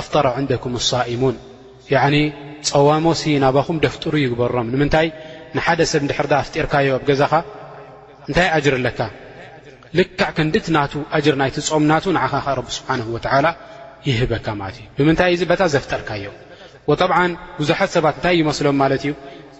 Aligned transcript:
ኣፍጠራ 0.00 0.26
ንደኩም 0.44 0.74
صኢሙን 0.90 1.36
ፀዋሞሲ 2.68 3.22
ናባኹም 3.44 3.78
ደፍጥሩ 3.84 4.12
ይግበሮም 4.22 4.68
ንምንታይ 4.74 5.08
ንሓደ 5.56 5.80
ሰብ 5.90 6.02
ድሕር 6.10 6.26
ኣፍጢርካዮ 6.42 6.88
ኣብ 6.98 7.02
ገዛኻ 7.08 7.32
እንታይ 8.28 8.48
ኣጅር 8.56 8.74
ኣለካ 8.78 9.00
ልካዕ 9.98 10.30
ክንዲቲ 10.36 10.66
ናቱ 10.76 10.92
ጅር 11.24 11.34
ናይቲ 11.40 11.56
ፆም 11.68 11.84
ናቱ 11.90 12.04
ንዓኻ 12.16 12.34
ረቢ 12.58 12.68
ስብሓን 12.78 13.00
ወላ 13.14 13.46
ይህበካ 14.08 14.46
ማለት 14.60 14.78
እዩ 14.82 14.86
ብምንታይ 14.98 15.30
እዚ 15.36 15.42
በታ 15.50 15.62
ዘፍጠርካዮ 15.74 16.24
ጣብዓ 17.00 17.18
ብዙሓት 17.58 17.90
ሰባት 17.96 18.14
እንታይ 18.18 18.34
ይመስሎም 18.42 18.76
ማለት 18.82 19.02
እዩ 19.06 19.12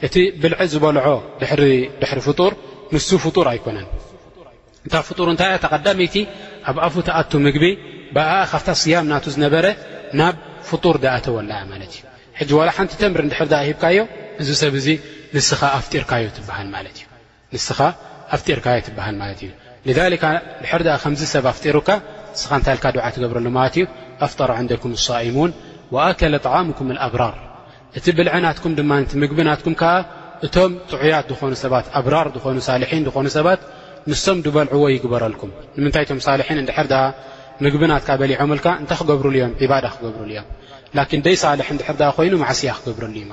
እቲ 0.06 0.16
ብልዕል 0.42 0.70
ዝበልዖ 0.74 1.06
ድሕሪ 1.42 1.62
ፍጡር 2.28 2.52
ንሱ 2.94 3.08
ፍጡር 3.26 3.46
ኣይኮነን 3.52 3.86
እታ 4.86 4.94
ፍጡር 5.10 5.28
እንታይ 5.34 5.50
እያ 5.52 5.58
ተቐዳመይቲ 5.66 6.16
ኣብ 6.70 6.76
ኣፉተኣቱ 6.88 7.30
ምግቢ 7.46 7.66
ብ 8.16 8.24
ካብ 8.50 8.66
ስያም 8.84 9.06
ናቱ 9.12 9.24
ዝነበረ 9.36 9.66
ናብ 10.20 10.36
ፍጡር 10.68 10.96
ደኣተወላ 11.04 11.52
ማለት 11.72 11.92
እዩ 11.96 12.02
ሕጂ 12.38 12.50
ላ 12.66 12.70
ሓንቲ 12.76 12.92
ተምሪ 13.02 13.20
ንድሕር 13.28 13.48
ሂብካዮ 13.68 13.98
እዚ 14.42 14.48
ሰብ 14.62 14.72
እዙ 14.80 14.86
ንንስኻ 15.34 15.60
ኣፍጢርካዮ 15.78 16.24
ትብሃል 18.86 19.18
ማለት 19.22 19.38
እዩ 19.44 19.92
ድር 19.98 20.12
ከምዝ 21.04 21.22
ሰብ 21.34 21.44
ኣፍጢሩካ 21.52 21.88
ንስኻ 22.34 22.50
ንታልካ 22.60 22.84
ድዓ 22.96 23.06
ትገብረሉ 23.16 23.46
ማለት 23.58 23.74
እዩ 23.78 23.84
ኣፍጠሮ 24.26 24.50
ዕንደኩም 24.60 24.92
صኢሙን 25.06 25.50
ኣከለ 26.06 26.34
ጣዓምኩም 26.46 26.88
ኣብራር 27.06 27.34
እቲ 27.98 28.06
ብልዕ 28.18 28.34
ናትኩም 28.44 28.72
ድማ 28.78 28.92
ምግቢ 29.22 29.38
ናትኩም 29.48 29.74
ከዓ 29.80 29.92
እቶም 30.46 30.72
ጥዑያት 30.92 31.26
ዝኾኑ 31.34 31.52
ሰባት 31.64 31.86
ኣብራር 31.98 32.26
ኾኑ 32.44 32.56
ሳልሒን 32.68 33.04
ኾኑ 33.16 33.26
ሰባት 33.38 33.60
ንሶም 34.10 34.38
ድበልዕዎ 34.44 34.84
ይግበረልኩም 34.94 35.50
ንምንታይቶም 35.76 36.18
ሳልሒን 36.26 36.58
ድር 36.68 36.78
ምግብናት 37.64 38.06
በሊም 38.20 38.50
እታይ 38.54 38.76
ክገብሩ 38.98 39.26
ዮም 39.40 39.52
ዳ 39.62 39.74
ክገብሩ 39.94 40.24
እዮም 40.30 40.46
ደይ 41.26 41.36
ልح 41.58 41.68
ይኑ 42.26 42.34
ማስያ 42.44 42.70
ክገብረሉ 42.78 43.14
እዩ 43.22 43.30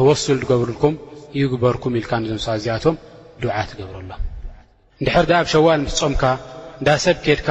ተስል 0.00 0.40
ገብሩም 0.50 0.94
ይግበርኩም 1.40 1.92
ኢ 2.00 2.02
ያቶ 2.68 2.84
ትገብረሎ 3.70 4.10
ንድሕር 5.02 5.24
ዳ 5.30 5.32
ኣብ 5.42 5.46
ሸዋል 5.52 5.80
ምስ 5.86 5.96
ፆምካ 6.04 6.22
እዳ 6.80 6.88
ሰብ 7.04 7.16
ኬድካ 7.24 7.48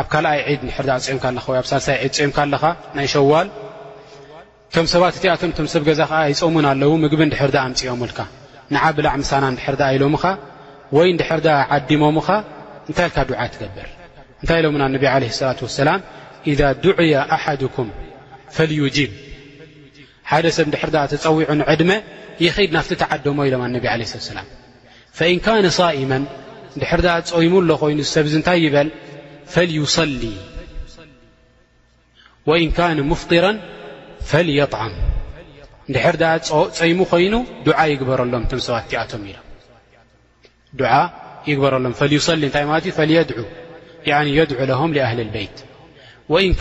ኣብ 0.00 0.06
ካልኣይ 0.12 0.38
ዒድ 0.50 0.62
ድር 0.84 1.00
ፅምካ 1.06 1.24
ኣለ 1.30 1.38
ወ 1.52 1.56
ኣብ 1.60 1.66
ሳልሳይ 1.70 1.96
ድ 2.10 2.14
ፅኦምካ 2.18 2.38
ኣለኻ 2.44 2.62
ናይ 2.96 3.06
ሸዋል 3.14 3.48
ቶም 4.74 4.86
ሰባት 4.92 5.14
እቲኣቶም 5.18 5.66
ሰብ 5.72 5.82
ገዛ 5.88 6.00
ከዓ 6.10 6.20
ይፀሙን 6.32 6.66
ኣለው 6.70 6.92
ምግቢ 7.02 7.20
ድር 7.34 7.54
ኣምፅኦምልካ 7.64 8.18
ንዓብላዕ 8.74 9.12
ምሳና 9.22 9.44
እድር 9.52 9.82
ኢሎምኻ 9.96 10.24
ወይ 10.96 11.08
ድሕር 11.20 11.40
ዓዲሞምኻ 11.76 12.28
እንታይ 12.88 13.06
ልካ 13.10 13.18
ድዓ 13.30 13.40
ትገብር 13.54 13.88
እንታይ 14.42 14.58
ኢሎም 14.60 14.76
ነቢ 14.94 15.04
ለ 15.22 15.24
ላة 15.48 15.58
وሰላም 15.66 16.00
ذ 16.58 16.62
ዱዕያ 16.84 17.14
ኣሓኩም 17.36 17.88
ፈዩጅብ 18.56 19.10
ሓደ 20.30 20.44
ሰብ 20.58 20.66
ንድር 20.70 20.88
ተፀዊዑ 21.12 21.50
ንዕድመ 21.62 21.90
ይድ 22.44 22.70
ናፍቲ 22.78 22.92
ተዓደሞ 23.04 23.38
ኢሎም 23.48 23.60
ኣነብ 23.66 23.84
ه 23.92 24.06
ትሰላም 24.12 24.48
فإن 25.12 25.40
ن 25.64 25.68
صئ 25.68 25.90
ድር 26.78 27.00
ፀሙ 27.30 27.54
ይኑ 27.90 28.00
ሰብ 28.14 28.26
ታይ 28.48 28.58
ይበል 28.66 28.88
ራ 29.46 30.22
ድ 30.22 30.34
ፀሙ 36.78 36.96
ኮይኑ 37.12 37.34
ሎ 37.66 37.72
ኣቶ 37.82 38.00
በሎ 38.08 38.20
ይ 38.28 38.30
ድ 38.30 38.34
ድ 38.34 38.52
ት 45.20 45.54
إ 46.36 46.52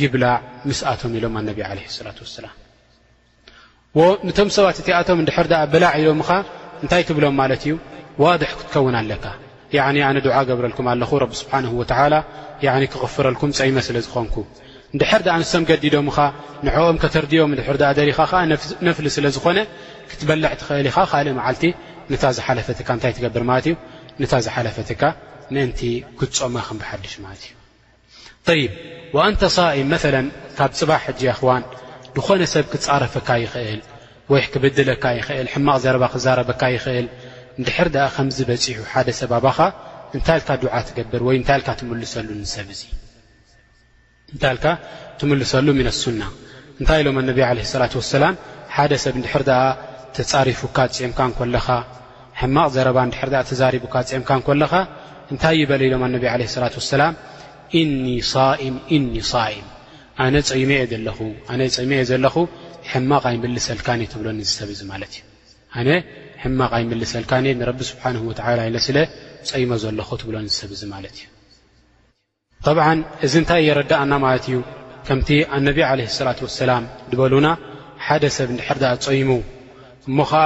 ይብላዕ 0.00 0.38
ምስኣቶም 0.68 1.12
ኢሎም 1.18 1.34
ኣነቢ 1.40 1.58
ለ 1.78 1.80
ላት 2.06 2.18
ሰላም 2.38 2.54
ንቶም 4.28 4.48
ሰባት 4.56 4.76
እቲኣቶም 4.82 5.18
ንድሕር 5.24 5.46
ኣ 5.60 5.62
ብላዕ 5.72 5.90
ኢሎምኻ 6.02 6.30
እንታይ 6.82 7.02
ትብሎም 7.08 7.34
ማለት 7.40 7.62
እዩ 7.66 7.72
ዋድሕ 8.22 8.50
ክትከውን 8.60 8.94
ኣለካ 9.00 9.24
ኣነ 10.08 10.16
ድዓ 10.26 10.36
ገብረልኩም 10.48 10.86
ኣለኹ 10.92 11.10
ረብ 11.22 11.32
ስብሓን 11.40 11.64
ወላ 11.80 12.14
ክቕፍረልኩም 12.92 13.50
ፀይመ 13.58 13.76
ስለ 13.88 13.96
ዝኾንኩ 14.06 14.36
እንድሕር 14.94 15.20
ድኣ 15.26 15.34
ንስም 15.42 15.62
ገዲዶምኻ 15.68 16.16
ንዕኦም 16.66 16.96
ከተርዲኦም 17.02 17.50
ንድር 17.54 17.78
ኣ 17.90 17.92
ደሪኻ 17.98 18.18
ከዓ 18.32 18.40
ነፍሊ 18.88 19.06
ስለ 19.16 19.26
ዝኾነ 19.36 19.58
ክትበልዕ 20.10 20.50
ትኽእል 20.60 20.86
ኢኻ 20.90 20.96
ካልእ 21.12 21.36
መዓልቲ 21.38 21.62
ንታ 22.12 22.22
ዝሓለፈትካ 22.36 22.88
እንታይ 22.96 23.12
ትገብር 23.16 23.44
ማለት 23.50 23.66
እዩ 23.70 23.74
ንታ 24.22 24.32
ዝሓለፈትካ 24.48 25.02
ንእንቲ 25.54 25.80
ክጾመ 26.20 26.54
ክምብሓድሽ 26.68 27.14
ማለት 27.24 27.42
እዩ 27.46 27.52
ይ 28.58 28.62
ወአንተ 29.16 29.40
ሳኢም 29.56 29.88
መለ 29.92 30.04
ካብ 30.58 30.70
ፅባሕ 30.78 31.02
እጅ 31.12 31.20
ኣኽዋን 31.32 31.62
ንኾነ 32.16 32.40
ሰብ 32.54 32.64
ክጻረፈካ 32.72 33.28
ይኽእል 33.42 33.80
ወይ 34.32 34.42
ክብድለካ 34.52 35.04
ይኽእል 35.18 35.48
ሕማቕ 35.52 35.76
ዘረባ 35.84 36.02
ክዛረበካ 36.14 36.62
ይኽእል 36.76 37.06
ንድሕር 37.60 37.88
ድኣ 37.94 38.04
ከምዝበፂሑ 38.14 38.78
ሓደ 38.92 39.08
ሰብ 39.20 39.30
ኣባኻ 39.38 39.58
እንታ 40.16 40.28
ልካ 40.38 40.50
ድዓ 40.62 40.74
ትገብር 40.86 41.22
ወይ 41.28 41.36
እታይ 41.42 41.60
ትምሰሉ 41.80 42.28
ሰብ 42.54 42.66
እዙ 42.74 42.82
እንታልካ 44.34 44.66
ትምልሰሉ 45.20 45.66
ምን 45.78 45.86
ኣሱና 45.92 46.20
እንታይ 46.80 46.98
ኢሎም 47.02 47.16
ኣነቢ 47.22 47.38
ለ 47.58 47.62
ላት 47.80 47.94
ወሰላም 48.00 48.34
ሓደ 48.76 48.92
ሰብ 49.04 49.14
እንድሕር 49.20 49.44
ኣ 49.62 49.62
ተፃሪፉካ 50.16 50.76
ፅምካ 50.98 51.18
ንኮለኻ 51.30 51.66
ሕማቕ 52.40 52.68
ዘረባ 52.76 52.98
ንድር 53.10 53.30
ኣ 53.40 53.44
ተዛሪቡካ 53.50 53.94
ፅምካ 54.10 54.30
ንኮለኻ 54.42 54.72
እንታይ 55.32 55.56
ይበለ 55.62 55.80
ኢሎም 55.88 56.02
ኣነብ 56.08 56.24
ለ 56.42 56.44
ላት 56.64 56.76
ሰላም 56.94 57.14
ኒ 57.90 58.08
ም 58.74 58.76
እኒ 58.96 59.12
ኢም 59.56 59.68
ኣነ 60.22 60.36
ፀይሞ 60.48 60.70
እየ 60.78 60.84
ዘለኹ 60.92 61.18
ኣነ 61.52 61.60
ፀሞእየ 61.74 62.02
ዘለኹ 62.10 62.36
ሕማቕይምል 62.90 63.54
ሰልካኒ 63.66 64.00
ትብሎን 64.12 64.38
ዝሰብ 64.48 64.68
እዙ 64.74 64.80
ማለት 64.92 65.12
እዩ 65.18 65.24
ኣነ 65.80 65.88
ሕማቕ 66.42 66.70
ኣይምል 66.78 67.00
ሰልካነ 67.12 67.46
ንረቢ 67.60 67.80
ስብሓን 67.90 68.16
ወዓላ 68.28 68.60
ኢነስእለ 68.68 68.98
ፀይሞ 69.50 69.70
ዘለኹ 69.84 70.08
ትብሎን 70.20 70.46
ዝሰብ 70.50 70.70
ዙ 70.80 70.86
ማለት 70.94 71.14
እዩ 71.20 71.26
ጠብዓ 72.66 72.86
እዚ 73.26 73.32
እንታይ 73.42 73.60
የረዳእና 73.68 74.12
ማለት 74.24 74.44
እዩ 74.50 74.56
ከምቲ 75.06 75.28
ኣነብ 75.58 75.78
ዓለ 75.90 76.00
ሰላት 76.18 76.40
ወሰላም 76.46 76.84
ድበሉና 77.12 77.48
ሓደ 78.06 78.24
ሰብ 78.36 78.48
ንድሕር 78.56 78.78
ድኣ 78.82 78.92
ፀይሙ 79.06 79.30
እሞ 80.08 80.18
ከዓ 80.32 80.44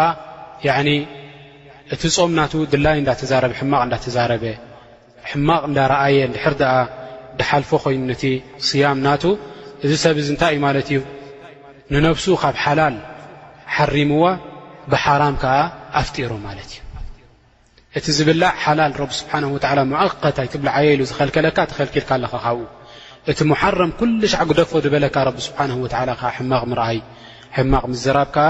እቲ 1.94 2.02
ፆም 2.14 2.30
ናቱ 2.38 2.52
ድላይ 2.74 2.96
እዳተዛረበ 3.02 3.52
ሕማቕ 3.60 3.82
እዳተዛረበ 3.88 4.44
ሕማቕ 5.32 5.62
እንዳረኣየ 5.70 6.16
ንድሕር 6.30 6.54
ኣ 6.74 6.76
ድሓልፎ 7.40 7.70
ኮይኑ 7.84 8.00
ነቲ 8.10 8.24
ስያም 8.68 8.98
ናቱ 9.06 9.24
እዚ 9.84 9.92
ሰብ 10.04 10.16
ዚ 10.26 10.28
እንታይ 10.32 10.50
እዩ 10.54 10.58
ማለት 10.66 10.86
እዩ 10.90 10.98
ንነብሱ 11.92 12.26
ካብ 12.42 12.56
ሓላል 12.64 12.96
ሓሪምዋ 13.76 14.24
ብሓራም 14.92 15.36
ከዓ 15.42 15.54
ኣፍጢሮ 16.00 16.32
ማለት 16.46 16.68
እዩ 16.74 16.82
እቲ 17.98 18.06
ዝብላዕ 18.18 18.52
ሓላል 18.62 18.92
ረቢ 19.02 19.10
ስብሓን 19.20 19.44
ወላ 19.54 19.80
ሞኣቀታ 19.92 20.36
ይትብልዓየኢሉ 20.46 21.00
ዝኸልከለካ 21.10 21.58
ተኸልክልካ 21.70 22.10
ኣለኻ 22.16 22.32
ካብኡ 22.46 22.64
እቲ 23.30 23.38
መሓረም 23.52 23.90
ኩሉሽዕ 24.00 24.40
ጉደፎ 24.50 24.70
ዝበለካ 24.84 25.16
ረቢ 25.28 25.38
ስብሓን 25.48 25.70
ወላ 25.84 26.10
ሕማቕ 26.38 26.62
ምርኣይ 26.72 26.98
ሕማቕ 27.56 27.84
ምዘራብ 27.92 28.28
ከኣ 28.36 28.46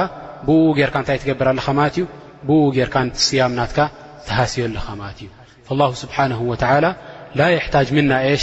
ብኡ 0.46 0.58
ጌርካ 0.78 0.94
እንታይ 1.02 1.18
ትገብር 1.22 1.48
ኣለኻ 1.52 1.66
ማለት 1.80 1.94
እዩ 1.98 2.04
ብኡ 2.48 2.60
ጌርካ 2.76 2.96
ቲ 3.16 3.18
ስያም 3.26 3.52
ናትካ 3.58 3.78
ትሃስዮኣለኻ 4.26 4.86
ማለት 5.02 5.18
እዩ 5.24 5.28
ላሁ 5.80 5.90
ስብሓን 6.02 6.32
ወተላ 6.50 6.86
ላ 7.38 7.42
ይሕታጅ 7.54 7.88
ምና 7.96 8.10
እሽ 8.34 8.42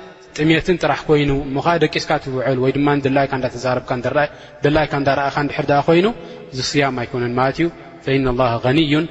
ጥሜትን 0.39 0.77
ጥራሕ 0.81 0.99
ኮይኑ 1.07 1.31
ምከዓ 1.55 1.73
ደቂስካ 1.83 2.11
ትውዕል 2.23 2.57
ወይድማይ 2.63 2.97
ዳዛረብደላይካ 3.45 4.93
ዳርእካ 5.05 5.43
ድር 5.63 5.69
ኣ 5.77 5.79
ኮይኑ 5.87 6.05
ዝስያም 6.57 6.97
ኣይኮነን 7.03 7.33
ማት 7.39 7.57
እዩ 7.61 7.67
غንዩ 8.65 8.93
ን 9.03 9.07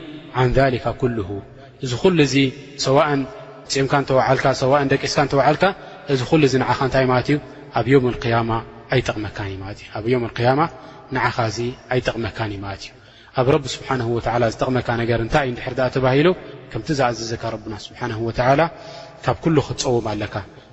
እዚ 1.85 1.93
ኩሉ 2.03 2.17
እዚ 2.29 2.35
ሰዋን 2.85 3.21
ፅምካ 3.73 3.93
ተልካ 4.09 4.47
ሰን 4.61 4.89
ደቂስካ 4.93 5.21
ተዓልካ 5.33 5.65
እዚ 6.13 6.21
ሉዚ 6.43 6.55
ኻ 6.69 6.79
እንታይ 6.89 7.05
ማት 7.13 7.29
ዩ 7.33 7.37
ኣብ 7.81 7.87
ማ 8.51 8.61
ጠኣብ 9.03 9.19
ንኻ 9.25 9.45
ኣይጠቕመካን 9.45 9.49
እዩ 9.51 10.17
ማት 12.65 12.81
እዩ 12.87 12.95
ኣብ 13.41 13.47
ረቢ 13.55 13.65
ስብሓ 13.75 13.89
ዝጠቕመካ 14.53 14.89
ነገር 15.03 15.19
እንታይ 15.27 15.47
እዩ 15.51 15.57
ድር 15.81 15.91
ተባሂሉ 15.97 16.29
ከምቲ 16.73 16.89
ዝኣዘዘካ 17.01 17.43
ረና 17.57 17.75
ስብሓ 17.87 18.01
ካብ 19.25 19.37
ክትፀውም 19.45 20.07
ኣለካ 20.13 20.35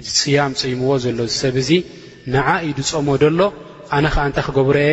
እቲ 0.00 0.06
ፅያም 0.18 0.52
ፅይምዎ 0.60 0.90
ዘሎ 1.04 1.18
ዝሰብ 1.32 1.54
እዙ 1.62 1.70
ንዓ 2.34 2.46
ኢድ 2.68 2.78
ፀሞ 2.90 3.08
ደሎ 3.22 3.40
ኣነ 3.96 4.04
ከዓ 4.14 4.22
እንታ 4.28 4.38
ክገብሮ 4.46 4.76
የ 4.88 4.92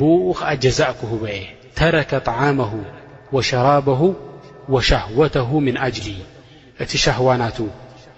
ብኡ 0.00 0.24
ከዓ 0.38 0.50
ጀዛእ 0.64 0.92
ክህበየ 1.00 1.38
ተረከ 1.78 2.10
ጣዓማሁ 2.28 2.72
ወሸራበሁ 3.36 4.00
ወሻህወተሁ 4.74 5.50
ምን 5.66 5.76
ኣጅሊ 5.86 6.08
እቲ 6.82 6.90
ሻህዋናቱ 7.04 7.58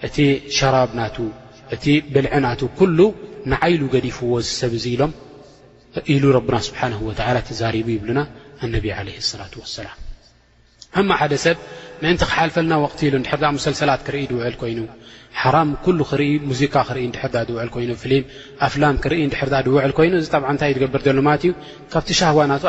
እቲ 0.07 0.15
ሸራብናቱ 0.57 1.17
እቲ 1.75 1.85
ብልዕናቱ 2.15 2.61
ኩሉ 2.79 2.99
ንዓኢሉ 3.51 3.81
ገዲፍዎ 3.93 4.31
ዝሰብ 4.47 4.71
እዙ 4.79 4.85
ኢሎም 4.95 5.13
ኢሉ 6.13 6.23
ረብና 6.37 6.55
ስብሓን 6.67 6.93
ወላ 7.07 7.21
ተዛሪቡ 7.49 7.87
ይብሉና 7.95 8.19
ኣነብ 8.65 8.85
ለ 9.07 9.09
ላة 9.39 9.53
ወሰላም 9.63 9.97
እማ 10.99 11.09
ሓደ 11.21 11.33
ሰብ 11.45 11.57
ምንቲ 12.03 12.21
ክሓልፈልና 12.29 12.73
ኢ 13.55 13.57
ሰሰላት 13.65 14.01
ክርኢ 14.07 14.21
ውዕል 14.37 14.55
ኮይኑ 14.61 14.79
ሓራ 15.41 15.55
ሙዚ 16.49 16.61
ፍ 16.73 17.13
ኣፍላ 18.65 18.83
ክ 19.03 19.09
ል 19.11 19.13
ይኑ 20.07 20.13
ዚ 20.23 20.27
ጠእ 20.63 20.73
ገብር 20.81 21.01
ሎ 21.19 21.21
ካ 21.93 22.01
ና 22.49 22.59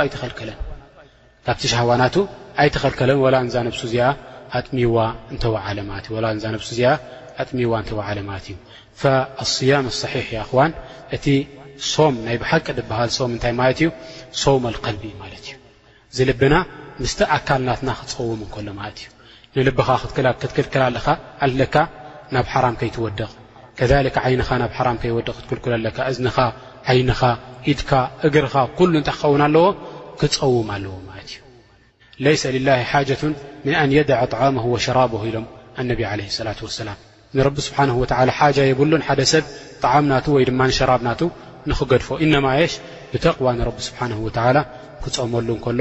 ኣኸከለን 2.65 3.19
ዋ 3.25 3.31
እ 3.41 3.91
ያ 4.03 4.13
ص 10.01 10.55
ን 10.69 10.73
እቲ 11.17 11.27
ሶም 11.93 12.15
ናይ 12.27 12.37
ብሓቂ 12.43 12.67
ሃ 12.93 13.27
ታይ 13.43 13.53
ዩ 13.87 13.91
ኣልቢ 14.53 15.03
ዝልብና 16.19 16.55
ስ 17.15 17.17
ኣካልናትና 17.39 17.91
ክፀውም 18.01 18.43
ከሎ 18.55 18.69
እዩ 18.91 19.11
ንልብኻ 19.56 19.89
ክትክልክላ 20.43 20.83
ለኻ 20.97 21.06
ኣልለካ 21.47 21.77
ናብ 22.35 22.47
ሓራም 22.53 22.75
ከይትወድቕ 22.81 23.29
ከከ 23.79 24.17
ዓይንኻ 24.29 24.49
ናብ 24.62 24.71
ሓራም 24.79 24.97
ከይወድቕ 25.03 25.33
ክትክልክለለካ 25.37 25.99
እዝኒኻ 26.12 26.37
ዓይንኻ 26.93 27.21
ኢድካ 27.73 27.91
እግርኻ 28.27 28.55
ኩሉ 28.79 28.93
እንታይ 29.01 29.15
ክኸውን 29.17 29.43
ኣለዎ 29.47 29.67
ክፀውም 30.21 30.69
ኣለዎ 30.77 30.95
ማለት 31.09 31.31
እዩ 31.37 31.41
ለይሰ 32.25 32.43
ልላህ 32.56 32.79
ሓጀት 32.93 33.21
ምን 33.67 33.75
ኣን 33.83 33.91
የድዕ 33.97 34.21
ጣዓሞሁ 34.35 34.65
ወሸራብህ 34.75 35.23
ኢሎም 35.31 35.47
ኣነቢ 35.83 36.00
ዓለህ 36.11 36.29
ላት 36.49 36.61
ወሰላም 36.67 36.99
ንረቢ 37.39 37.57
ስብሓን 37.69 37.91
ወላ 38.03 38.31
ሓጃ 38.39 38.57
የብሉን 38.71 39.03
ሓደ 39.09 39.21
ሰብ 39.33 39.45
ጣዓም 39.85 40.05
ናቱ 40.12 40.27
ወይ 40.37 40.45
ድማ 40.50 40.61
ንሸራብ 40.71 41.00
ናቱ 41.09 41.21
ንኽገድፎ 41.71 42.09
ኢነማ 42.25 42.47
የሽ 42.61 42.73
ብተቕዋ 43.12 43.47
ንረቢ 43.61 43.79
ስብሓን 43.89 44.12
ወላ 44.27 44.59
ክፀመሉ 45.05 45.49
እከሎ 45.59 45.81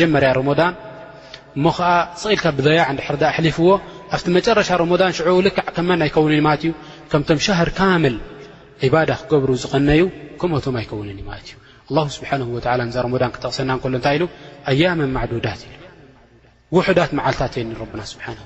ጀመርያ 0.01 0.29
رض 0.41 0.51
ሞ 1.65 1.67
غልካ 1.77 2.45
ብضيع 2.59 2.87
لፍዎ 3.47 3.69
ኣብቲ 4.15 4.27
መጨረሻ 4.39 4.69
رضن 4.83 5.11
ክ 5.57 5.59
ኣከ 5.95 6.17
እ 6.53 6.55
ከምቶም 7.11 7.39
شር 7.47 7.69
ካምል 7.79 8.17
ክገብሩ 9.21 9.51
ዝقነዩ 9.63 10.03
ከምቶ 10.41 10.65
ኣከن 10.81 11.09
እ 11.13 11.15
እዩ 11.41 11.51
ኣ 11.95 12.05
ስብሓ 12.17 12.31
ዛ 12.95 13.01
ሮሞዳን 13.07 13.31
ክተቕሰና 13.35 13.71
ንከሎ 13.79 13.93
እንታይ 13.99 14.17
ኢ 14.21 14.25
ኣያመ 14.71 14.99
ማዕዱዳት 15.17 15.61
ኢ 15.67 15.73
ውሕዳት 16.77 17.11
መዓልታት 17.19 17.53
የኒ 17.59 17.71
ብና 17.91 18.01
ስብሓን 18.13 18.39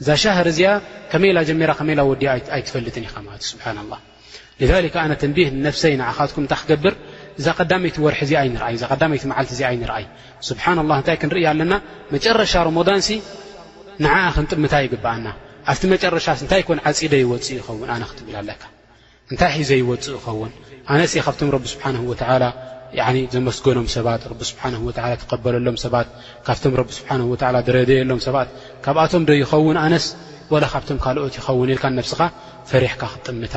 እዛ 0.00 0.08
ሻሃር 0.22 0.46
እዚኣ 0.52 0.68
ከመላ 1.12 1.38
ጀሚራ 1.48 1.70
ከመላ 1.78 2.00
ወዲያ 2.10 2.28
ኣይትፈልጥን 2.56 3.04
ኢኻ 3.08 3.14
ማለት 3.28 3.42
እዩ 3.44 3.50
ስብሓና 3.54 3.78
ላ 3.92 3.94
ኣነ 5.04 5.12
ተንቢህ 5.22 5.48
ነፍሰይ 5.66 5.94
ንካትኩም 6.02 6.44
እታይ 6.48 6.60
ክገብር 6.62 6.94
እዛ 7.40 7.46
ዳመይቲ 7.70 7.96
ወርሒ 8.06 8.20
እዚ 8.26 8.32
ዛ 8.82 8.84
ዳይቲ 9.02 9.30
ዓልቲ 9.38 9.52
ዚ 9.60 9.64
ኣይ 9.70 9.76
ንርአይ 9.82 10.04
ስብሓና 10.50 10.78
ላ 10.92 11.00
እንታይ 11.02 11.18
ክንር 11.22 11.38
ኣለና 11.54 11.72
መጨረሻ 12.14 12.52
ረሞዳን 12.70 13.00
ንዓ 14.04 14.14
ክንጥምታ 14.36 14.74
ይግብኣና 14.86 15.26
ኣብቲ 15.72 15.82
መጨረሻ 15.96 16.26
እንታይ 16.44 16.62
ኮን 16.68 16.78
ዓፂደ 16.92 17.12
ይወፅኡ 17.24 17.52
ይኸውን 17.60 17.90
ኣነ 17.96 18.02
ክትብል 18.12 18.34
ኣለካ 18.42 18.62
እንታይ 19.32 19.52
ሒዘይወፁእ 19.60 20.06
ይኸውን 20.22 20.50
ኣነስ 20.94 21.12
ካብቶም 21.26 21.48
ረቢ 21.54 21.64
ስብሓን 21.74 21.96
ዘመስጎኖም 23.34 23.86
ሰባት 23.96 24.20
ቢ 24.38 24.42
ስሓ 24.50 24.62
ትቀበለሎም 25.22 25.76
ሰባት 25.84 26.08
ካብቶም 26.46 26.72
ቢ 26.88 26.90
ስሓ 26.98 27.08
ደረድየሎም 27.68 28.20
ሰባት 28.26 28.48
ካብኣቶም 28.84 29.22
ዶ 29.28 29.30
ይኸውን 29.42 29.78
ኣነስ 29.84 30.06
ላ 30.62 30.64
ካብቶም 30.74 30.98
ካልኦት 31.04 31.34
ይኸውን 31.40 31.70
ኢልካ 31.74 31.84
ነብስኻ 31.98 32.20
ፈሪሕካ 32.70 33.02
ክጥምታ 33.14 33.54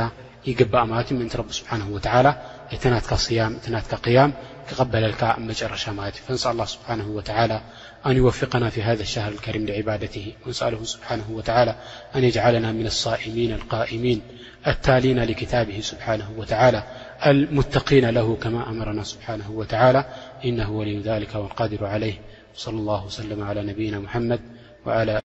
ይግባእ 0.50 0.86
ማለት 0.92 1.08
እዩ 1.12 1.16
ምእን 1.20 1.30
ረቢ 1.42 1.50
ስብሓን 1.60 1.82
ላ 2.26 2.28
እትናትካ 2.76 3.14
ያም 3.40 3.54
እትናትካ 3.60 4.06
ያም 4.18 4.32
ክቐበለልካ 4.68 5.22
መጨረሻ 5.50 5.84
ማለት 6.00 6.16
እዩ 6.20 6.24
ፈን 6.28 6.38
ስብሓን 6.76 7.00
ላ 7.52 7.54
أن 8.06 8.18
يوفقنا 8.18 8.70
في 8.70 8.84
هذا 8.84 9.02
الشهر 9.02 9.32
الكريم 9.32 9.66
لعبادته 9.66 10.34
ونسأله 10.46 10.84
سبحانه 10.84 11.24
وتعالى 11.32 11.76
أن 12.16 12.24
يجعلنا 12.24 12.72
من 12.72 12.86
الصائمين 12.86 13.52
القائمين 13.54 14.22
التالين 14.68 15.20
لكتابه 15.24 15.80
سبحانه 15.80 16.32
وتعالى 16.38 16.84
المتقين 17.26 18.10
له 18.10 18.36
كما 18.36 18.70
أمرنا 18.70 19.04
سبحانه 19.04 19.52
وتعالى 19.52 20.06
إنه 20.46 20.72
ولي 20.72 21.00
ذلك 21.00 21.36
والقادر 21.36 21.86
عليه 21.86 22.14
وصلى 22.56 22.78
الله 22.80 23.06
وسلم 23.06 23.44
على 23.44 23.62
نبينا 23.64 24.00
محمدوع 24.00 25.29